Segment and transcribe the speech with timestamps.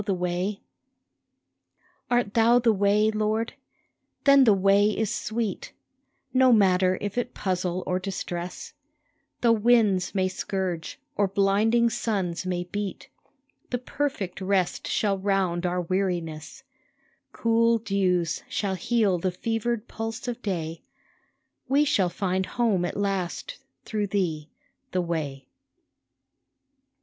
[0.01, 0.61] AM THE WAY
[2.07, 3.53] 23 Art Thou the way, Lord?
[4.23, 5.73] Then the way is sweet,
[6.33, 8.73] No matter if it puzzle or distress,
[9.41, 13.09] Though winds may scourge, or blinding suns may beat,
[13.69, 16.63] The perfect rest shall round our weariness,
[17.31, 20.81] Cool dews shall heal the fevered pulse of day;
[21.69, 24.49] We shall find home at last through thee,
[24.93, 25.47] the way.